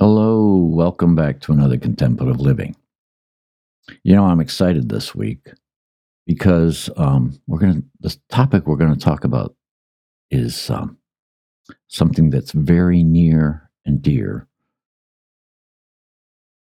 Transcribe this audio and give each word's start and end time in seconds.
Hello, 0.00 0.54
welcome 0.54 1.16
back 1.16 1.40
to 1.40 1.50
another 1.50 1.76
contemplative 1.76 2.38
living. 2.38 2.76
You 4.04 4.14
know, 4.14 4.26
I'm 4.26 4.38
excited 4.38 4.88
this 4.88 5.12
week 5.12 5.48
because 6.24 6.88
um, 6.96 7.40
we're 7.48 7.58
going 7.58 7.82
to, 7.82 7.84
the 7.98 8.16
topic 8.28 8.64
we're 8.64 8.76
going 8.76 8.94
to 8.94 9.04
talk 9.04 9.24
about 9.24 9.56
is 10.30 10.70
um, 10.70 10.98
something 11.88 12.30
that's 12.30 12.52
very 12.52 13.02
near 13.02 13.72
and 13.84 14.00
dear 14.00 14.46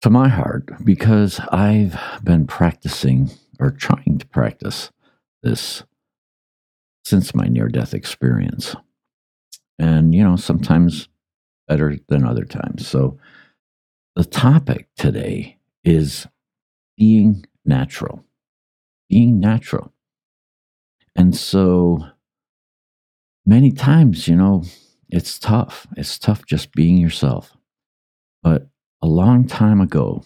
to 0.02 0.10
my 0.10 0.28
heart 0.28 0.68
because 0.84 1.40
I've 1.50 1.98
been 2.22 2.46
practicing 2.46 3.30
or 3.58 3.70
trying 3.70 4.18
to 4.18 4.26
practice 4.26 4.90
this 5.42 5.84
since 7.06 7.34
my 7.34 7.46
near 7.46 7.68
death 7.68 7.94
experience. 7.94 8.76
And, 9.78 10.14
you 10.14 10.22
know, 10.22 10.36
sometimes 10.36 11.08
better 11.68 11.96
than 12.08 12.24
other 12.24 12.44
times. 12.44 12.86
So 12.86 13.18
the 14.16 14.24
topic 14.24 14.88
today 14.96 15.58
is 15.84 16.26
being 16.96 17.44
natural. 17.64 18.24
Being 19.08 19.40
natural. 19.40 19.92
And 21.16 21.36
so 21.36 22.04
many 23.44 23.70
times, 23.70 24.28
you 24.28 24.36
know, 24.36 24.64
it's 25.08 25.38
tough. 25.38 25.86
It's 25.96 26.18
tough 26.18 26.46
just 26.46 26.72
being 26.72 26.96
yourself. 26.96 27.56
But 28.42 28.68
a 29.02 29.06
long 29.06 29.46
time 29.46 29.80
ago, 29.80 30.24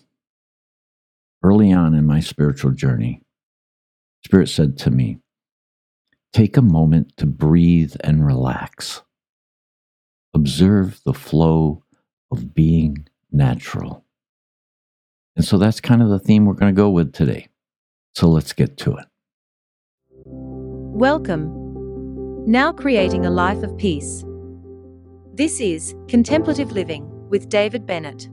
early 1.43 1.73
on 1.73 1.95
in 1.95 2.07
my 2.07 2.21
spiritual 2.21 2.71
journey, 2.71 3.23
Spirit 4.25 4.49
said 4.49 4.77
to 4.79 4.91
me, 4.91 5.19
Take 6.33 6.57
a 6.57 6.63
moment 6.63 7.17
to 7.17 7.27
breathe 7.27 7.95
and 8.01 8.27
relax. 8.27 9.03
Observe 10.37 11.01
the 11.07 11.15
flow 11.15 11.83
of 12.31 12.53
being 12.53 13.09
natural. 13.33 14.05
And 15.35 15.43
so 15.43 15.57
that's 15.57 15.81
kind 15.81 16.03
of 16.03 16.11
the 16.11 16.19
theme 16.19 16.45
we're 16.45 16.53
going 16.53 16.75
to 16.75 16.79
go 16.79 16.91
with 16.91 17.15
today. 17.15 17.49
So 18.15 18.29
let's 18.29 18.53
get 18.53 18.77
to 18.77 18.99
it. 18.99 19.07
Welcome. 20.27 22.45
Now 22.47 22.71
creating 22.71 23.25
a 23.25 23.31
life 23.31 23.63
of 23.63 23.79
peace. 23.79 24.27
This 25.33 25.59
is 25.59 25.95
Contemplative 26.07 26.71
Living 26.71 27.09
with 27.31 27.49
David 27.49 27.87
Bennett. 27.87 28.29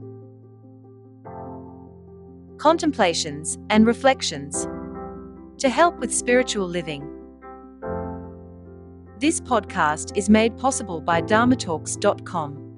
Contemplations 2.58 3.56
and 3.70 3.86
reflections 3.86 4.68
to 5.56 5.70
help 5.70 5.98
with 6.00 6.12
spiritual 6.12 6.68
living. 6.68 7.13
This 9.24 9.40
podcast 9.40 10.14
is 10.18 10.28
made 10.28 10.54
possible 10.58 11.00
by 11.00 11.22
dharmatalks.com. 11.22 12.76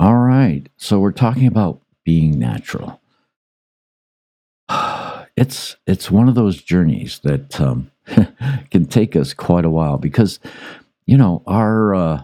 All 0.00 0.16
right. 0.16 0.68
So 0.76 0.98
we're 0.98 1.12
talking 1.12 1.46
about 1.46 1.82
being 2.02 2.36
natural. 2.36 3.00
It's 5.36 5.76
it's 5.86 6.10
one 6.10 6.28
of 6.28 6.34
those 6.34 6.60
journeys 6.60 7.20
that 7.22 7.60
um, 7.60 7.92
can 8.70 8.86
take 8.86 9.14
us 9.14 9.34
quite 9.34 9.66
a 9.66 9.70
while 9.70 9.98
because 9.98 10.40
you 11.04 11.16
know 11.16 11.44
our 11.46 11.94
uh, 11.94 12.22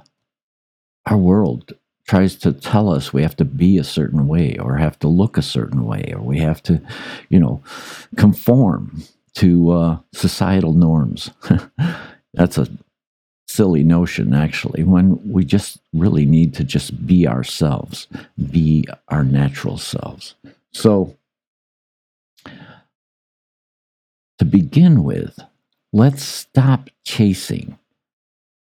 our 1.06 1.18
world 1.18 1.74
tries 2.06 2.34
to 2.36 2.52
tell 2.52 2.88
us 2.88 3.12
we 3.12 3.22
have 3.22 3.36
to 3.36 3.44
be 3.44 3.78
a 3.78 3.84
certain 3.84 4.26
way 4.26 4.56
or 4.58 4.76
have 4.76 4.98
to 4.98 5.08
look 5.08 5.38
a 5.38 5.42
certain 5.42 5.84
way 5.84 6.12
or 6.14 6.20
we 6.20 6.38
have 6.38 6.62
to 6.62 6.80
you 7.28 7.38
know 7.38 7.62
conform 8.16 9.02
to 9.34 9.72
uh, 9.72 9.98
societal 10.12 10.72
norms. 10.72 11.30
That's 12.34 12.58
a 12.58 12.68
silly 13.46 13.82
notion 13.82 14.32
actually 14.32 14.82
when 14.82 15.20
we 15.30 15.44
just 15.44 15.78
really 15.92 16.24
need 16.24 16.54
to 16.54 16.64
just 16.64 17.06
be 17.06 17.26
ourselves 17.28 18.06
be 18.50 18.86
our 19.08 19.22
natural 19.22 19.76
selves. 19.76 20.34
So 20.72 21.16
to 24.38 24.44
begin 24.44 25.04
with 25.04 25.38
let's 25.92 26.22
stop 26.22 26.88
chasing 27.04 27.78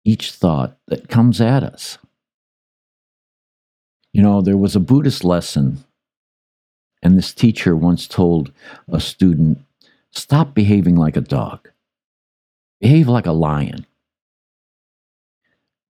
each 0.04 0.32
thought 0.32 0.76
that 0.88 1.08
comes 1.08 1.40
at 1.40 1.62
us 1.62 1.98
you 4.14 4.22
know 4.22 4.40
there 4.40 4.56
was 4.56 4.74
a 4.74 4.80
buddhist 4.80 5.24
lesson 5.24 5.84
and 7.02 7.18
this 7.18 7.34
teacher 7.34 7.76
once 7.76 8.08
told 8.08 8.50
a 8.88 8.98
student 8.98 9.58
stop 10.10 10.54
behaving 10.54 10.96
like 10.96 11.18
a 11.18 11.20
dog 11.20 11.68
behave 12.80 13.08
like 13.08 13.26
a 13.26 13.32
lion 13.32 13.84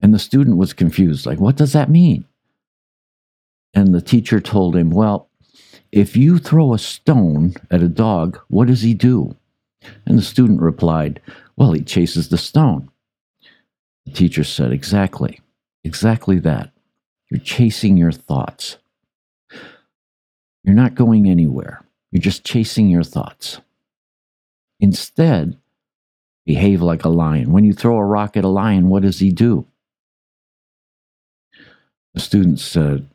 and 0.04 0.12
the 0.12 0.18
student 0.18 0.58
was 0.58 0.74
confused, 0.74 1.24
like, 1.24 1.40
what 1.40 1.56
does 1.56 1.72
that 1.72 1.88
mean? 1.88 2.26
And 3.72 3.94
the 3.94 4.02
teacher 4.02 4.38
told 4.38 4.76
him, 4.76 4.90
well, 4.90 5.30
if 5.92 6.14
you 6.14 6.36
throw 6.36 6.74
a 6.74 6.78
stone 6.78 7.54
at 7.70 7.82
a 7.82 7.88
dog, 7.88 8.38
what 8.48 8.68
does 8.68 8.82
he 8.82 8.92
do? 8.92 9.34
And 10.04 10.18
the 10.18 10.22
student 10.22 10.60
replied, 10.60 11.22
well, 11.56 11.72
he 11.72 11.80
chases 11.80 12.28
the 12.28 12.36
stone. 12.36 12.90
The 14.04 14.12
teacher 14.12 14.44
said, 14.44 14.72
exactly, 14.72 15.40
exactly 15.84 16.38
that. 16.40 16.70
You're 17.30 17.40
chasing 17.40 17.96
your 17.96 18.12
thoughts. 18.12 18.78
You're 20.62 20.74
not 20.74 20.94
going 20.94 21.28
anywhere. 21.28 21.84
You're 22.10 22.22
just 22.22 22.44
chasing 22.44 22.88
your 22.88 23.02
thoughts. 23.02 23.60
Instead, 24.80 25.58
behave 26.46 26.80
like 26.80 27.04
a 27.04 27.08
lion. 27.08 27.52
When 27.52 27.64
you 27.64 27.72
throw 27.72 27.96
a 27.96 28.04
rock 28.04 28.36
at 28.36 28.44
a 28.44 28.48
lion, 28.48 28.88
what 28.88 29.02
does 29.02 29.18
he 29.18 29.30
do? 29.30 29.66
The 32.14 32.20
student 32.20 32.60
said, 32.60 33.08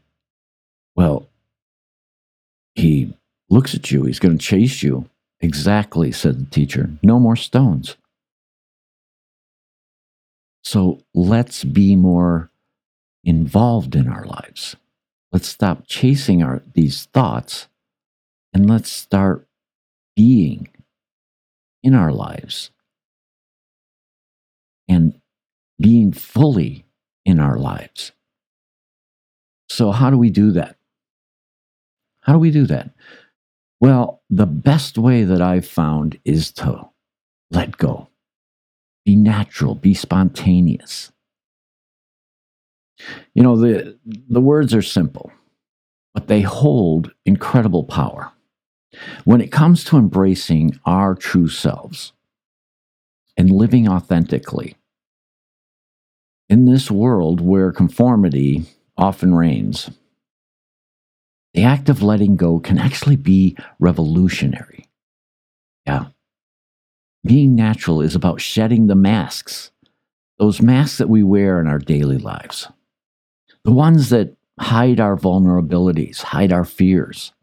Well, 0.95 1.27
he 2.75 3.13
looks 3.49 3.73
at 3.73 3.91
you, 3.91 4.03
he's 4.03 4.19
going 4.19 4.37
to 4.37 4.45
chase 4.45 4.83
you. 4.83 5.09
Exactly, 5.41 6.11
said 6.11 6.39
the 6.39 6.49
teacher. 6.49 6.89
No 7.01 7.19
more 7.19 7.37
stones. 7.37 7.95
So 10.63 10.99
let's 11.13 11.63
be 11.63 11.95
more 11.95 12.51
involved 13.23 13.95
in 13.95 14.07
our 14.07 14.25
lives. 14.25 14.75
Let's 15.31 15.47
stop 15.47 15.83
chasing 15.87 16.41
our, 16.41 16.61
these 16.73 17.05
thoughts 17.05 17.67
and 18.53 18.69
let's 18.69 18.91
start 18.91 19.47
being 20.15 20.69
in 21.83 21.93
our 21.93 22.11
lives 22.11 22.71
and 24.87 25.19
being 25.79 26.11
fully 26.11 26.85
in 27.25 27.39
our 27.39 27.57
lives. 27.57 28.11
So, 29.69 29.91
how 29.91 30.09
do 30.09 30.17
we 30.17 30.29
do 30.29 30.51
that? 30.51 30.77
How 32.21 32.33
do 32.33 32.39
we 32.39 32.51
do 32.51 32.65
that? 32.65 32.91
Well, 33.79 34.21
the 34.29 34.45
best 34.45 34.97
way 34.97 35.23
that 35.23 35.41
I've 35.41 35.67
found 35.67 36.19
is 36.25 36.51
to 36.53 36.89
let 37.51 37.77
go, 37.77 38.09
be 39.05 39.15
natural, 39.15 39.75
be 39.75 39.93
spontaneous. 39.93 41.11
You 43.33 43.43
know, 43.43 43.55
the, 43.55 43.97
the 44.05 44.41
words 44.41 44.73
are 44.73 44.81
simple, 44.81 45.31
but 46.13 46.27
they 46.27 46.41
hold 46.41 47.11
incredible 47.25 47.83
power. 47.83 48.31
When 49.23 49.41
it 49.41 49.51
comes 49.51 49.83
to 49.85 49.97
embracing 49.97 50.79
our 50.85 51.15
true 51.15 51.47
selves 51.47 52.13
and 53.37 53.51
living 53.51 53.87
authentically 53.87 54.75
in 56.49 56.65
this 56.65 56.89
world 56.89 57.39
where 57.39 57.71
conformity 57.71 58.65
often 58.97 59.35
reigns, 59.35 59.91
the 61.53 61.63
act 61.63 61.89
of 61.89 62.01
letting 62.01 62.35
go 62.35 62.59
can 62.59 62.77
actually 62.77 63.15
be 63.15 63.55
revolutionary. 63.79 64.87
Yeah. 65.85 66.07
Being 67.23 67.55
natural 67.55 68.01
is 68.01 68.15
about 68.15 68.41
shedding 68.41 68.87
the 68.87 68.95
masks, 68.95 69.71
those 70.37 70.61
masks 70.61 70.97
that 70.97 71.09
we 71.09 71.21
wear 71.21 71.59
in 71.59 71.67
our 71.67 71.79
daily 71.79 72.17
lives, 72.17 72.67
the 73.69 73.75
ones 73.75 74.09
that 74.09 74.35
hide 74.59 74.99
our 74.99 75.15
vulnerabilities, 75.15 76.23
hide 76.23 76.51
our 76.51 76.65
fears. 76.65 77.33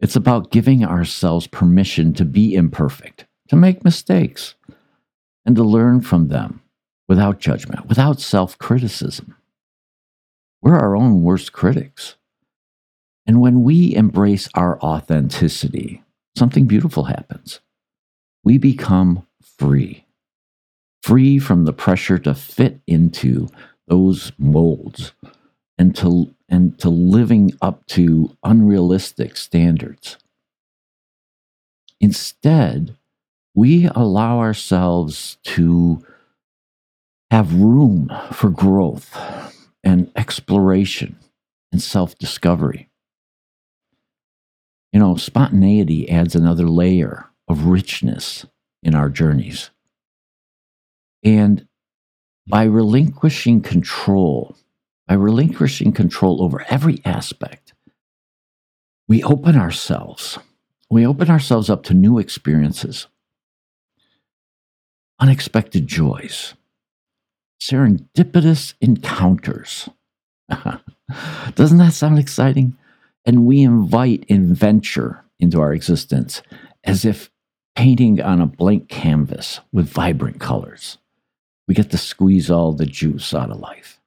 It's 0.00 0.16
about 0.16 0.50
giving 0.50 0.84
ourselves 0.84 1.46
permission 1.46 2.12
to 2.12 2.26
be 2.26 2.54
imperfect, 2.54 3.24
to 3.48 3.56
make 3.56 3.84
mistakes, 3.84 4.54
and 5.46 5.56
to 5.56 5.64
learn 5.64 6.02
from 6.02 6.28
them 6.28 6.60
without 7.08 7.40
judgment, 7.40 7.86
without 7.86 8.20
self 8.20 8.58
criticism. 8.58 9.34
We're 10.60 10.78
our 10.78 10.94
own 10.94 11.22
worst 11.22 11.54
critics. 11.54 12.16
And 13.26 13.40
when 13.40 13.62
we 13.62 13.94
embrace 13.94 14.50
our 14.52 14.78
authenticity, 14.82 16.02
something 16.36 16.66
beautiful 16.66 17.04
happens. 17.04 17.60
We 18.44 18.58
become 18.58 19.26
free, 19.58 20.04
free 21.02 21.38
from 21.38 21.64
the 21.64 21.72
pressure 21.72 22.18
to 22.18 22.34
fit 22.34 22.82
into 22.86 23.48
those 23.86 24.32
molds 24.38 25.12
and 25.78 25.94
to, 25.96 26.34
and 26.48 26.78
to 26.78 26.88
living 26.88 27.52
up 27.60 27.84
to 27.86 28.36
unrealistic 28.42 29.36
standards. 29.36 30.16
Instead, 32.00 32.96
we 33.54 33.88
allow 33.94 34.38
ourselves 34.38 35.38
to 35.44 36.04
have 37.30 37.54
room 37.54 38.10
for 38.32 38.50
growth 38.50 39.16
and 39.82 40.10
exploration 40.16 41.16
and 41.72 41.82
self 41.82 42.16
discovery. 42.18 42.88
You 44.92 45.00
know, 45.00 45.16
spontaneity 45.16 46.08
adds 46.08 46.36
another 46.36 46.68
layer 46.68 47.30
of 47.48 47.66
richness 47.66 48.46
in 48.82 48.94
our 48.94 49.08
journeys. 49.08 49.70
And 51.24 51.66
by 52.46 52.64
relinquishing 52.64 53.60
control, 53.60 54.56
by 55.06 55.14
relinquishing 55.14 55.92
control 55.92 56.42
over 56.42 56.64
every 56.68 57.00
aspect, 57.04 57.72
we 59.08 59.22
open 59.22 59.56
ourselves. 59.56 60.38
We 60.90 61.06
open 61.06 61.30
ourselves 61.30 61.70
up 61.70 61.82
to 61.84 61.94
new 61.94 62.18
experiences, 62.18 63.06
unexpected 65.18 65.86
joys, 65.86 66.54
serendipitous 67.60 68.74
encounters. 68.80 69.88
Doesn't 71.54 71.78
that 71.78 71.94
sound 71.94 72.18
exciting? 72.18 72.76
And 73.24 73.46
we 73.46 73.62
invite 73.62 74.30
adventure 74.30 75.24
into 75.40 75.60
our 75.60 75.72
existence 75.72 76.42
as 76.84 77.04
if 77.04 77.30
painting 77.74 78.20
on 78.20 78.40
a 78.40 78.46
blank 78.46 78.88
canvas 78.88 79.60
with 79.72 79.88
vibrant 79.88 80.38
colors. 80.38 80.98
We 81.66 81.74
get 81.74 81.90
to 81.90 81.98
squeeze 81.98 82.50
all 82.50 82.72
the 82.72 82.86
juice 82.86 83.32
out 83.34 83.50
of 83.50 83.58
life. 83.60 84.00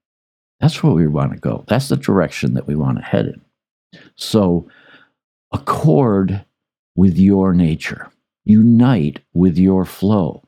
That's 0.59 0.81
where 0.81 0.93
we 0.93 1.07
want 1.07 1.33
to 1.33 1.37
go. 1.37 1.63
That's 1.67 1.87
the 1.87 1.97
direction 1.97 2.53
that 2.55 2.67
we 2.67 2.75
want 2.75 2.97
to 2.97 3.03
head 3.03 3.25
in. 3.27 4.01
So, 4.15 4.67
accord 5.51 6.45
with 6.95 7.17
your 7.17 7.53
nature, 7.53 8.09
unite 8.43 9.19
with 9.33 9.57
your 9.57 9.85
flow. 9.85 10.43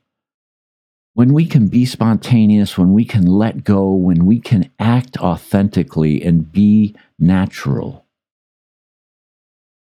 When 1.14 1.34
we 1.34 1.46
can 1.46 1.68
be 1.68 1.86
spontaneous, 1.86 2.78
when 2.78 2.94
we 2.94 3.06
can 3.06 3.26
let 3.26 3.64
go, 3.64 3.92
when 3.92 4.26
we 4.26 4.40
can 4.40 4.72
act 4.80 5.18
authentically 5.18 6.22
and 6.22 6.52
be 6.52 6.96
natural, 7.18 8.06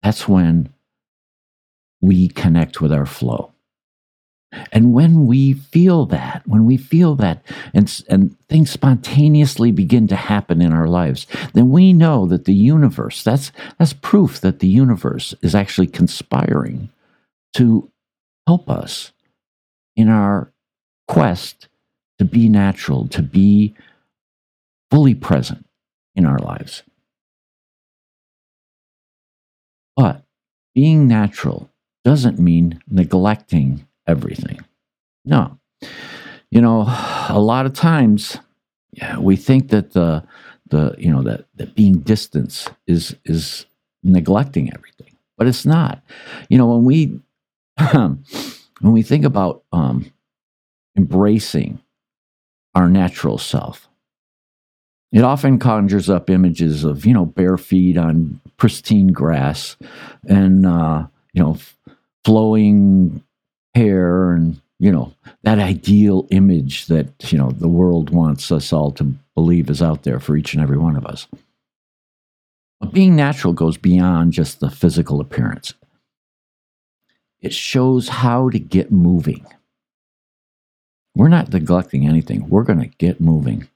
that's 0.01 0.27
when 0.27 0.73
we 2.01 2.27
connect 2.27 2.81
with 2.81 2.91
our 2.91 3.05
flow. 3.05 3.51
And 4.71 4.93
when 4.93 5.25
we 5.25 5.53
feel 5.53 6.05
that, 6.07 6.41
when 6.45 6.65
we 6.65 6.77
feel 6.77 7.15
that, 7.15 7.43
and, 7.73 8.03
and 8.09 8.39
things 8.47 8.71
spontaneously 8.71 9.71
begin 9.71 10.07
to 10.07 10.15
happen 10.15 10.61
in 10.61 10.71
our 10.71 10.87
lives, 10.87 11.27
then 11.53 11.69
we 11.69 11.91
know 11.91 12.25
that 12.27 12.45
the 12.45 12.53
universe, 12.53 13.23
that's, 13.23 13.51
that's 13.77 13.93
proof 13.93 14.39
that 14.41 14.59
the 14.59 14.67
universe 14.67 15.35
is 15.41 15.53
actually 15.53 15.87
conspiring 15.87 16.89
to 17.55 17.91
help 18.47 18.69
us 18.69 19.11
in 19.95 20.07
our 20.07 20.53
quest 21.07 21.67
to 22.17 22.25
be 22.25 22.47
natural, 22.47 23.07
to 23.09 23.21
be 23.21 23.75
fully 24.89 25.13
present 25.13 25.65
in 26.15 26.25
our 26.25 26.39
lives. 26.39 26.83
But 29.95 30.23
being 30.73 31.07
natural 31.07 31.69
doesn't 32.05 32.39
mean 32.39 32.81
neglecting 32.89 33.87
everything. 34.07 34.59
No. 35.25 35.59
You 36.49 36.61
know, 36.61 36.85
a 37.29 37.39
lot 37.39 37.65
of 37.65 37.73
times 37.73 38.37
yeah, 38.97 39.19
we 39.19 39.35
think 39.35 39.69
that 39.69 39.93
the 39.93 40.23
the 40.69 40.95
you 40.97 41.11
know 41.11 41.21
that 41.23 41.45
that 41.55 41.75
being 41.75 41.99
distance 41.99 42.67
is 42.87 43.15
is 43.25 43.65
neglecting 44.03 44.71
everything, 44.73 45.15
but 45.37 45.47
it's 45.47 45.65
not. 45.65 46.01
You 46.49 46.57
know, 46.57 46.67
when 46.67 46.83
we 46.83 47.19
when 47.91 48.23
we 48.81 49.03
think 49.03 49.23
about 49.23 49.63
um, 49.71 50.11
embracing 50.97 51.79
our 52.73 52.89
natural 52.89 53.37
self, 53.37 53.87
it 55.11 55.23
often 55.23 55.59
conjures 55.59 56.09
up 56.09 56.29
images 56.29 56.83
of 56.83 57.05
you 57.05 57.13
know 57.13 57.25
bare 57.25 57.57
feet 57.57 57.97
on 57.97 58.41
pristine 58.57 59.07
grass, 59.07 59.77
and 60.27 60.65
uh, 60.65 61.05
you 61.33 61.43
know 61.43 61.57
flowing 62.25 63.23
hair 63.75 64.31
and 64.31 64.61
you 64.79 64.91
know 64.91 65.13
that 65.43 65.59
ideal 65.59 66.27
image 66.31 66.87
that 66.87 67.31
you 67.31 67.37
know 67.37 67.51
the 67.51 67.67
world 67.67 68.09
wants 68.09 68.51
us 68.51 68.71
all 68.71 68.91
to 68.91 69.15
believe 69.35 69.69
is 69.69 69.81
out 69.81 70.03
there 70.03 70.19
for 70.19 70.35
each 70.35 70.53
and 70.53 70.61
every 70.61 70.77
one 70.77 70.95
of 70.95 71.05
us. 71.05 71.27
But 72.79 72.93
being 72.93 73.15
natural 73.15 73.53
goes 73.53 73.77
beyond 73.77 74.33
just 74.33 74.59
the 74.59 74.69
physical 74.69 75.19
appearance. 75.19 75.73
It 77.41 77.53
shows 77.53 78.07
how 78.07 78.49
to 78.49 78.59
get 78.59 78.91
moving. 78.91 79.45
We're 81.15 81.27
not 81.27 81.51
neglecting 81.51 82.07
anything. 82.07 82.49
We're 82.49 82.63
going 82.63 82.79
to 82.79 82.97
get 82.97 83.19
moving. 83.19 83.67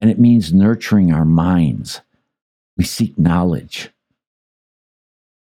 And 0.00 0.10
it 0.10 0.18
means 0.18 0.52
nurturing 0.52 1.12
our 1.12 1.24
minds. 1.24 2.00
We 2.76 2.84
seek 2.84 3.16
knowledge. 3.16 3.90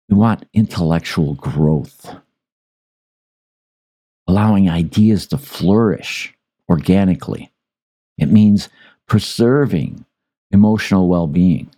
We 0.10 0.16
want 0.16 0.46
intellectual 0.54 1.34
growth 1.34 2.16
allowing 4.28 4.70
ideas 4.70 5.28
to 5.28 5.38
flourish 5.38 6.34
organically. 6.70 7.52
It 8.18 8.30
means 8.30 8.70
preserving 9.08 10.06
emotional 10.52 11.08
well 11.08 11.28
being 11.28 11.70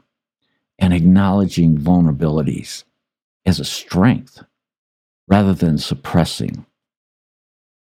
and 0.79 0.93
acknowledging 0.93 1.77
vulnerabilities 1.77 2.83
as 3.45 3.59
a 3.59 3.65
strength 3.65 4.41
rather 5.27 5.53
than 5.53 5.77
suppressing 5.77 6.65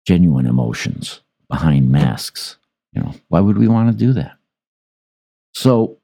genuine 0.06 0.46
emotions 0.46 1.20
behind 1.48 1.90
masks. 1.90 2.56
You 2.92 3.02
know, 3.02 3.14
why 3.28 3.40
would 3.40 3.58
we 3.58 3.68
want 3.68 3.90
to 3.90 3.96
do 3.96 4.12
that? 4.12 4.36
So, 5.52 5.98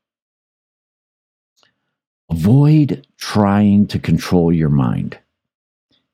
avoid 2.31 3.07
trying 3.17 3.87
to 3.89 3.99
control 3.99 4.53
your 4.53 4.69
mind 4.69 5.19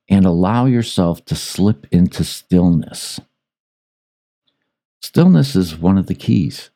and 0.08 0.24
allow 0.24 0.66
yourself 0.66 1.24
to 1.26 1.34
slip 1.34 1.86
into 1.90 2.24
stillness. 2.24 3.20
Stillness 5.02 5.56
is 5.56 5.76
one 5.76 5.98
of 5.98 6.06
the 6.06 6.14
keys. 6.14 6.70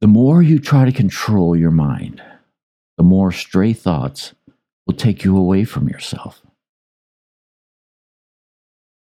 The 0.00 0.06
more 0.06 0.42
you 0.42 0.58
try 0.58 0.84
to 0.84 0.92
control 0.92 1.54
your 1.54 1.70
mind, 1.70 2.22
the 2.96 3.02
more 3.02 3.32
stray 3.32 3.72
thoughts 3.72 4.34
will 4.86 4.94
take 4.94 5.24
you 5.24 5.36
away 5.36 5.64
from 5.64 5.88
yourself. 5.88 6.42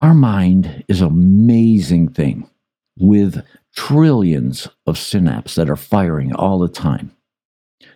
Our 0.02 0.14
mind 0.14 0.84
is 0.88 1.02
an 1.02 1.08
amazing 1.08 2.10
thing 2.10 2.50
with 2.98 3.44
trillions 3.76 4.68
of 4.86 4.96
synapses 4.96 5.56
that 5.56 5.70
are 5.70 5.76
firing 5.76 6.34
all 6.34 6.60
the 6.60 6.70
time. 6.70 7.12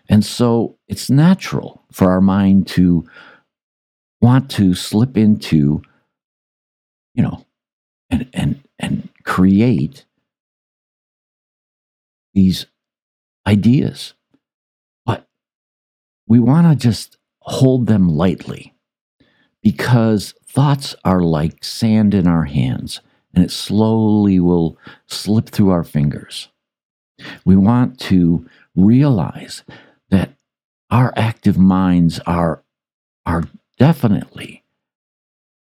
And 0.10 0.26
so 0.26 0.78
it's 0.88 1.10
natural 1.10 1.84
for 1.92 2.12
our 2.12 2.22
mind 2.22 2.68
to 2.70 3.08
want 4.22 4.50
to 4.52 4.74
slip 4.74 5.18
into, 5.18 5.82
you 7.14 7.24
know, 7.24 7.46
and 8.10 8.30
and 8.34 8.64
and 8.78 9.10
create 9.24 10.06
these 12.34 12.66
ideas. 13.48 14.14
But 15.06 15.28
we 16.28 16.40
want 16.40 16.68
to 16.68 16.76
just 16.76 17.18
hold 17.42 17.88
them 17.88 18.08
lightly 18.08 18.76
because 19.62 20.34
thoughts 20.46 20.96
are 21.04 21.22
like 21.22 21.64
sand 21.64 22.14
in 22.14 22.28
our 22.28 22.46
hands 22.46 23.02
and 23.34 23.44
it 23.44 23.52
slowly 23.52 24.40
will 24.40 24.78
slip 25.08 25.50
through 25.50 25.70
our 25.70 25.84
fingers. 25.84 26.50
We 27.46 27.56
want 27.56 28.00
to 28.02 28.48
realize 28.76 29.64
that 30.10 30.34
our 30.90 31.14
active 31.16 31.58
minds 31.58 32.20
are, 32.26 32.64
are 33.26 33.44
definitely 33.80 34.64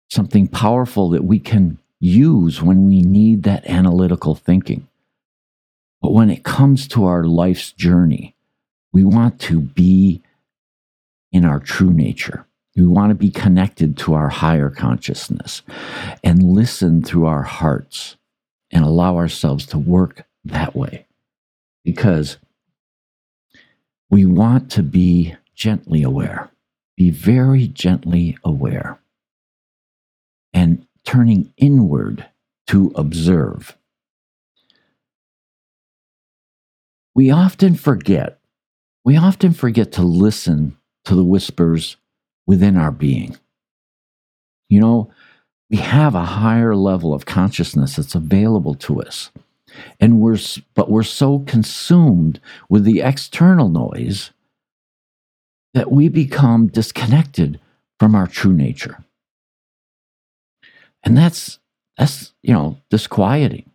something 0.10 0.48
powerful 0.48 1.10
that 1.12 1.24
we 1.24 1.40
can 1.40 1.78
use 2.02 2.62
when 2.62 2.86
we 2.86 3.02
need 3.02 3.44
that 3.44 3.66
analytical 3.66 4.36
thinking. 4.36 4.88
But 6.02 6.12
when 6.12 6.30
it 6.30 6.44
comes 6.44 6.88
to 6.90 7.06
our 7.06 7.24
life's 7.24 7.72
journey, 7.72 8.36
we 8.92 9.06
want 9.06 9.40
to 9.42 9.62
be 9.62 10.22
in 11.32 11.46
our 11.46 11.60
true 11.60 11.94
nature. 11.94 12.46
We 12.76 12.86
want 12.86 13.12
to 13.12 13.16
be 13.16 13.30
connected 13.30 13.98
to 14.00 14.14
our 14.16 14.30
higher 14.30 14.70
consciousness 14.70 15.62
and 16.24 16.44
listen 16.44 17.04
through 17.04 17.28
our 17.28 17.44
hearts 17.44 18.18
and 18.72 18.84
allow 18.84 19.18
ourselves 19.18 19.66
to 19.68 19.78
work 19.78 20.26
that 20.44 20.76
way 20.76 21.06
because 21.86 22.38
we 24.10 24.26
want 24.26 24.72
to 24.72 24.84
be 24.84 25.36
gently 25.56 26.04
aware 26.04 26.51
be 27.02 27.10
very 27.10 27.68
gently 27.68 28.38
aware 28.44 29.00
and 30.54 30.86
turning 31.04 31.52
inward 31.58 32.28
to 32.68 32.92
observe. 32.94 33.76
We 37.16 37.32
often 37.32 37.74
forget, 37.74 38.40
we 39.04 39.18
often 39.18 39.52
forget 39.52 39.92
to 39.94 40.04
listen 40.04 40.78
to 41.06 41.16
the 41.16 41.24
whispers 41.24 41.98
within 42.46 42.78
our 42.78 42.92
being. 42.92 43.36
You 44.70 44.80
know, 44.80 45.12
we 45.72 45.78
have 45.78 46.14
a 46.14 46.24
higher 46.24 46.76
level 46.76 47.16
of 47.16 47.26
consciousness 47.26 47.96
that's 47.96 48.14
available 48.14 48.76
to 48.76 49.02
us. 49.02 49.32
And 50.00 50.20
we're, 50.20 50.38
but 50.76 50.92
we're 50.92 51.02
so 51.02 51.40
consumed 51.40 52.40
with 52.70 52.84
the 52.84 53.02
external 53.02 53.70
noise 53.70 54.30
that 55.74 55.92
we 55.92 56.10
become 56.10 56.68
disconnected 56.68 57.60
from 58.00 58.16
our 58.16 58.28
true 58.28 58.54
nature. 58.54 59.04
And 61.04 61.18
that's, 61.18 61.60
that's, 61.98 62.34
you 62.42 62.54
know, 62.54 62.78
disquieting. 62.90 63.70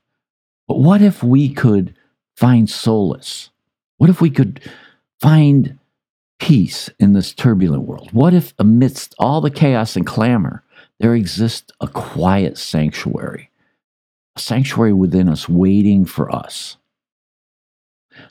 But 0.68 0.78
what 0.78 1.02
if 1.02 1.22
we 1.22 1.48
could 1.52 1.94
find 2.36 2.68
solace? 2.68 3.50
What 3.98 4.10
if 4.10 4.20
we 4.20 4.30
could 4.30 4.60
find 5.20 5.78
peace 6.38 6.90
in 6.98 7.14
this 7.14 7.32
turbulent 7.32 7.84
world? 7.84 8.10
What 8.12 8.34
if, 8.34 8.52
amidst 8.58 9.14
all 9.18 9.40
the 9.40 9.50
chaos 9.50 9.96
and 9.96 10.06
clamor, 10.06 10.62
there 10.98 11.14
exists 11.14 11.72
a 11.80 11.88
quiet 11.88 12.58
sanctuary, 12.58 13.50
a 14.36 14.40
sanctuary 14.40 14.92
within 14.92 15.28
us 15.28 15.48
waiting 15.48 16.04
for 16.04 16.34
us? 16.34 16.76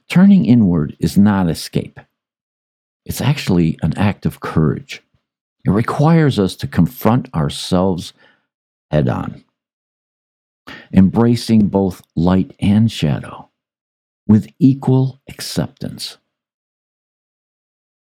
Turning 0.08 0.46
inward 0.46 0.96
is 1.00 1.18
not 1.18 1.50
escape. 1.50 2.00
It's 3.06 3.22
actually 3.22 3.78
an 3.84 3.98
act 3.98 4.26
of 4.26 4.40
courage. 4.40 5.04
It 5.66 5.72
requires 5.72 6.40
us 6.40 6.56
to 6.58 6.68
confront 6.68 7.34
ourselves 7.34 8.14
head 8.92 9.08
on, 9.08 9.44
embracing 10.94 11.68
both 11.68 12.02
light 12.16 12.56
and 12.60 12.92
shadow 12.92 13.50
with 14.28 14.48
equal 14.60 15.22
acceptance. 15.30 16.18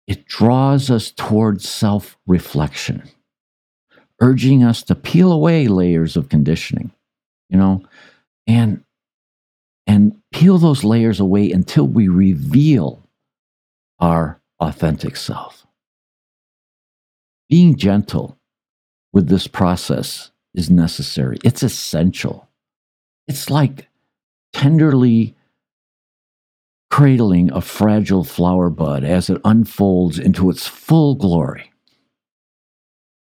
It 0.08 0.26
draws 0.26 0.90
us 0.92 1.12
towards 1.12 1.68
self 1.70 2.18
reflection, 2.28 3.04
urging 4.20 4.64
us 4.64 4.84
to 4.84 4.96
peel 4.96 5.32
away 5.32 5.68
layers 5.68 6.18
of 6.18 6.30
conditioning, 6.30 6.92
you 7.50 7.58
know, 7.58 7.84
and 8.48 8.84
and 9.88 10.18
peel 10.32 10.58
those 10.58 10.84
layers 10.84 11.20
away 11.20 11.52
until 11.52 11.88
we 11.88 12.08
reveal 12.08 13.02
our 14.00 14.41
authentic 14.62 15.18
self. 15.18 15.66
Being 17.50 17.76
gentle 17.76 18.38
with 19.12 19.28
this 19.28 19.48
process 19.48 20.32
is 20.54 20.70
necessary, 20.70 21.38
it's 21.44 21.64
essential. 21.64 22.48
It's 23.28 23.50
like 23.50 23.90
tenderly 24.54 25.36
cradling 26.90 27.52
a 27.52 27.62
fragile 27.62 28.24
flower 28.24 28.70
bud 28.70 29.04
as 29.04 29.30
it 29.30 29.42
unfolds 29.44 30.20
into 30.20 30.50
its 30.50 30.68
full 30.68 31.16
glory. 31.16 31.72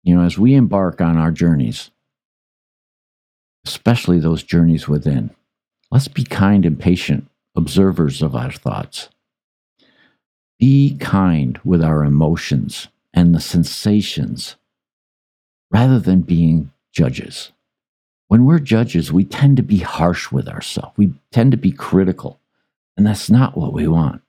You 0.03 0.15
know, 0.15 0.21
as 0.21 0.37
we 0.37 0.53
embark 0.53 1.01
on 1.01 1.17
our 1.17 1.31
journeys, 1.31 1.91
especially 3.65 4.19
those 4.19 4.43
journeys 4.43 4.87
within, 4.87 5.31
let's 5.91 6.07
be 6.07 6.23
kind 6.23 6.65
and 6.65 6.79
patient 6.79 7.29
observers 7.55 8.21
of 8.21 8.35
our 8.35 8.51
thoughts. 8.51 9.09
Be 10.59 10.97
kind 10.97 11.59
with 11.63 11.83
our 11.83 12.03
emotions 12.03 12.87
and 13.13 13.33
the 13.33 13.39
sensations 13.39 14.55
rather 15.71 15.99
than 15.99 16.21
being 16.21 16.71
judges. 16.91 17.51
When 18.27 18.45
we're 18.45 18.59
judges, 18.59 19.11
we 19.11 19.23
tend 19.23 19.57
to 19.57 19.63
be 19.63 19.77
harsh 19.77 20.31
with 20.31 20.47
ourselves. 20.47 20.97
We 20.97 21.13
tend 21.31 21.51
to 21.51 21.57
be 21.57 21.71
critical, 21.71 22.39
and 22.95 23.05
that's 23.05 23.29
not 23.29 23.55
what 23.55 23.73
we 23.73 23.87
want. 23.87 24.21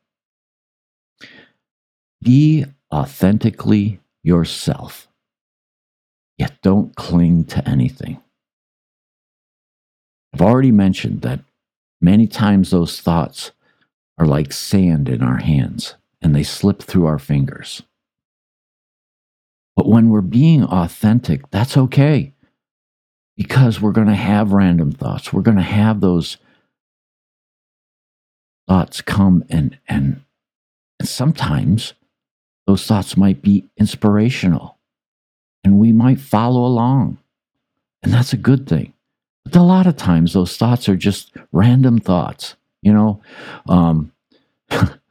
Be 2.22 2.66
authentically 2.92 4.00
yourself, 4.22 5.08
yet 6.36 6.60
don't 6.62 6.94
cling 6.94 7.44
to 7.46 7.68
anything. 7.68 8.20
I've 10.32 10.42
already 10.42 10.72
mentioned 10.72 11.22
that 11.22 11.40
many 12.00 12.26
times 12.26 12.70
those 12.70 13.00
thoughts 13.00 13.52
are 14.18 14.26
like 14.26 14.52
sand 14.52 15.08
in 15.08 15.22
our 15.22 15.38
hands 15.38 15.94
and 16.20 16.34
they 16.34 16.42
slip 16.42 16.82
through 16.82 17.06
our 17.06 17.18
fingers. 17.18 17.82
But 19.76 19.88
when 19.88 20.10
we're 20.10 20.20
being 20.20 20.64
authentic, 20.64 21.50
that's 21.50 21.76
okay 21.76 22.32
because 23.36 23.80
we're 23.80 23.92
going 23.92 24.08
to 24.08 24.14
have 24.14 24.52
random 24.52 24.90
thoughts. 24.90 25.32
We're 25.32 25.42
going 25.42 25.56
to 25.56 25.62
have 25.62 26.00
those 26.00 26.38
thoughts 28.66 29.00
come 29.00 29.44
and, 29.48 29.78
and, 29.88 30.22
and 30.98 31.08
sometimes 31.08 31.94
those 32.66 32.84
thoughts 32.84 33.16
might 33.16 33.40
be 33.40 33.68
inspirational 33.78 34.78
and 35.62 35.78
we 35.78 35.92
might 35.92 36.20
follow 36.20 36.64
along. 36.64 37.18
And 38.02 38.12
that's 38.12 38.32
a 38.32 38.36
good 38.36 38.68
thing. 38.68 38.92
But 39.44 39.56
a 39.56 39.62
lot 39.62 39.86
of 39.86 39.96
times 39.96 40.32
those 40.32 40.56
thoughts 40.56 40.88
are 40.88 40.96
just 40.96 41.32
random 41.52 41.98
thoughts. 41.98 42.56
You 42.82 42.92
know, 42.92 43.20
um, 43.68 44.12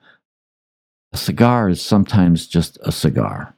A 1.18 1.20
cigar 1.20 1.68
is 1.68 1.82
sometimes 1.82 2.46
just 2.46 2.78
a 2.84 2.92
cigar. 2.92 3.56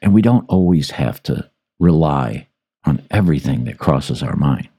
And 0.00 0.14
we 0.14 0.22
don't 0.22 0.48
always 0.48 0.92
have 0.92 1.22
to 1.24 1.50
rely 1.78 2.48
on 2.84 3.02
everything 3.10 3.64
that 3.64 3.76
crosses 3.76 4.22
our 4.22 4.36
mind. 4.36 4.70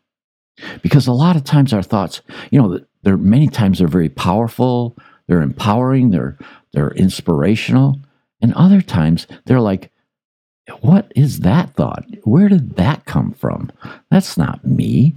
Because 0.82 1.06
a 1.06 1.12
lot 1.12 1.36
of 1.36 1.44
times 1.44 1.72
our 1.72 1.84
thoughts, 1.84 2.22
you 2.50 2.60
know, 2.60 2.80
they're 3.04 3.16
many 3.16 3.48
times 3.48 3.78
they're 3.78 3.88
very 3.88 4.10
powerful, 4.10 4.98
they're 5.28 5.44
empowering, 5.44 6.10
they're 6.10 6.40
they're 6.74 6.96
inspirational, 6.96 8.00
and 8.42 8.52
other 8.56 8.82
times 8.82 9.28
they're 9.46 9.62
like 9.62 9.92
what 10.80 11.12
is 11.16 11.42
that 11.42 11.76
thought? 11.76 12.06
Where 12.24 12.50
did 12.50 12.76
that 12.78 13.06
come 13.06 13.34
from? 13.34 13.72
That's 14.10 14.36
not 14.36 14.66
me. 14.66 15.16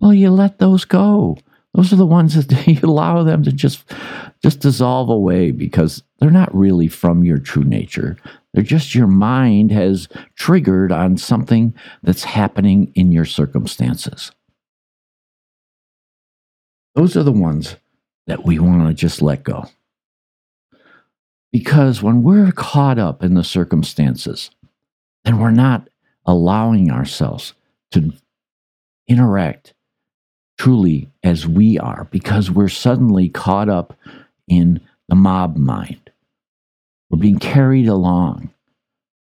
Well, 0.00 0.12
you 0.12 0.28
let 0.28 0.58
those 0.58 0.84
go. 0.84 1.38
Those 1.74 1.92
are 1.92 1.96
the 1.96 2.06
ones 2.06 2.34
that 2.34 2.66
you 2.66 2.80
allow 2.82 3.22
them 3.22 3.42
to 3.44 3.52
just 3.52 3.84
just 4.42 4.60
dissolve 4.60 5.08
away 5.08 5.50
because 5.50 6.02
they're 6.18 6.30
not 6.30 6.54
really 6.54 6.88
from 6.88 7.24
your 7.24 7.38
true 7.38 7.64
nature. 7.64 8.16
They're 8.52 8.62
just 8.62 8.94
your 8.94 9.06
mind 9.06 9.72
has 9.72 10.08
triggered 10.34 10.92
on 10.92 11.16
something 11.16 11.74
that's 12.02 12.24
happening 12.24 12.92
in 12.94 13.12
your 13.12 13.24
circumstances. 13.24 14.32
Those 16.94 17.16
are 17.16 17.22
the 17.22 17.32
ones 17.32 17.76
that 18.26 18.44
we 18.44 18.58
want 18.58 18.88
to 18.88 18.94
just 18.94 19.22
let 19.22 19.42
go. 19.44 19.66
Because 21.52 22.02
when 22.02 22.22
we're 22.22 22.52
caught 22.52 22.98
up 22.98 23.22
in 23.22 23.34
the 23.34 23.44
circumstances, 23.44 24.50
then 25.24 25.38
we're 25.38 25.50
not 25.50 25.88
allowing 26.26 26.90
ourselves 26.90 27.54
to 27.92 28.12
interact 29.06 29.74
truly 30.58 31.08
as 31.22 31.46
we 31.46 31.78
are 31.78 32.08
because 32.10 32.50
we're 32.50 32.68
suddenly 32.68 33.28
caught 33.28 33.68
up 33.68 33.96
in 34.48 34.80
the 35.08 35.14
mob 35.14 35.56
mind. 35.56 36.10
We're 37.10 37.18
being 37.20 37.38
carried 37.38 37.88
along. 37.88 38.50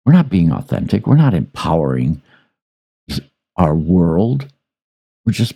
We're 0.05 0.13
not 0.13 0.31
being 0.31 0.53
authentic. 0.53 1.07
We're 1.07 1.17
not 1.17 1.35
empowering 1.35 2.23
our 3.57 3.75
world. 3.75 4.49
We're 5.25 5.33
just 5.33 5.55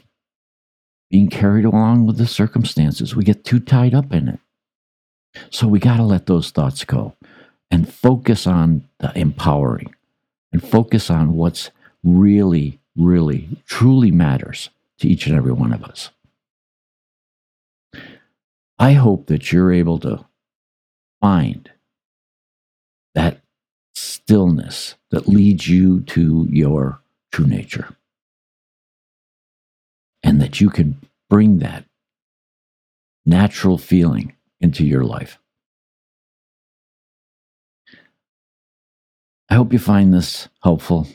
being 1.11 1.29
carried 1.29 1.65
along 1.65 2.07
with 2.07 2.17
the 2.17 2.27
circumstances. 2.27 3.15
We 3.15 3.25
get 3.25 3.45
too 3.45 3.61
tied 3.61 3.95
up 3.95 4.13
in 4.13 4.29
it. 4.29 4.41
So 5.51 5.69
we 5.69 5.79
got 5.79 5.99
to 5.99 6.03
let 6.03 6.27
those 6.27 6.51
thoughts 6.51 6.85
go 6.85 7.15
and 7.71 7.93
focus 7.93 8.47
on 8.47 8.89
the 8.99 9.17
empowering 9.17 9.95
and 10.53 10.67
focus 10.67 11.11
on 11.11 11.35
what's 11.35 11.71
really, 12.03 12.81
really, 12.97 13.49
truly 13.67 14.11
matters 14.11 14.71
to 14.99 15.09
each 15.09 15.27
and 15.27 15.37
every 15.37 15.53
one 15.53 15.73
of 15.73 15.85
us. 15.85 16.11
I 18.79 18.93
hope 18.93 19.27
that 19.27 19.53
you're 19.53 19.73
able 19.73 19.99
to 20.01 20.27
find 21.21 21.71
that 23.15 23.41
stillness 23.95 24.95
that 25.11 25.27
leads 25.27 25.69
you 25.69 26.01
to 26.01 26.47
your 26.51 27.01
true 27.33 27.47
nature. 27.47 27.97
And 30.23 30.41
that 30.41 30.61
you 30.61 30.69
can 30.69 31.01
bring 31.31 31.59
that 31.59 31.85
natural 33.25 33.79
feeling 33.79 34.35
into 34.61 34.85
your 34.85 35.05
life. 35.05 35.39
I 39.49 39.55
hope 39.55 39.73
you 39.73 39.79
find 39.79 40.13
this 40.13 40.49
helpful. 40.63 41.07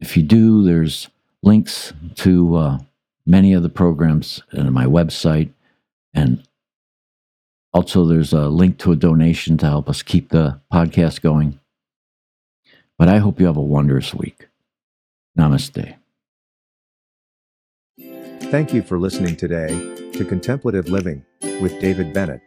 If 0.00 0.16
you 0.16 0.22
do, 0.22 0.64
there's 0.64 1.08
links 1.42 1.92
to 2.16 2.56
uh, 2.56 2.78
many 3.26 3.52
of 3.52 3.62
the 3.62 3.68
programs 3.68 4.42
and 4.52 4.72
my 4.72 4.86
website. 4.86 5.50
And 6.14 6.46
also, 7.74 8.06
there's 8.06 8.32
a 8.32 8.48
link 8.48 8.78
to 8.78 8.92
a 8.92 8.96
donation 8.96 9.58
to 9.58 9.66
help 9.66 9.88
us 9.90 10.02
keep 10.02 10.30
the 10.30 10.60
podcast 10.72 11.20
going. 11.20 11.60
But 12.98 13.08
I 13.08 13.18
hope 13.18 13.38
you 13.38 13.46
have 13.46 13.58
a 13.58 13.62
wondrous 13.62 14.14
week. 14.14 14.48
Namaste. 15.38 15.96
Thank 18.50 18.72
you 18.72 18.80
for 18.80 18.98
listening 18.98 19.36
today 19.36 19.68
to 20.12 20.24
Contemplative 20.24 20.88
Living 20.88 21.24
with 21.60 21.78
David 21.80 22.14
Bennett. 22.14 22.40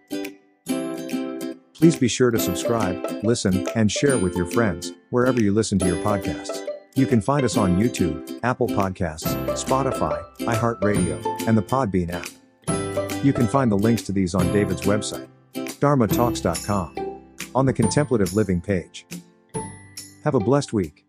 Please 1.74 1.96
be 1.96 2.08
sure 2.08 2.32
to 2.32 2.40
subscribe, 2.40 3.24
listen, 3.24 3.68
and 3.76 3.92
share 3.92 4.18
with 4.18 4.36
your 4.36 4.46
friends 4.48 4.92
wherever 5.12 5.42
you 5.42 5.54
listen 5.54 5.78
to 5.80 5.86
your 5.86 6.04
podcasts. 6.04 6.69
You 7.00 7.08
can 7.08 7.22
find 7.22 7.46
us 7.46 7.56
on 7.56 7.80
YouTube, 7.80 8.42
Apple 8.44 8.68
Podcasts, 8.68 9.34
Spotify, 9.54 10.22
iHeartRadio, 10.40 11.48
and 11.48 11.58
the 11.58 11.62
Podbean 11.62 12.12
app. 12.12 13.24
You 13.24 13.32
can 13.32 13.48
find 13.48 13.72
the 13.72 13.78
links 13.78 14.02
to 14.02 14.12
these 14.12 14.36
on 14.36 14.52
David's 14.52 14.82
website, 14.82 15.30
dharmatalks.com, 15.54 17.22
on 17.56 17.66
the 17.66 17.72
Contemplative 17.72 18.34
Living 18.34 18.60
page. 18.60 19.06
Have 20.26 20.36
a 20.36 20.42
blessed 20.42 20.74
week. 20.74 21.06